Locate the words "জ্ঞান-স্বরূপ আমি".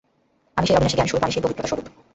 0.97-1.33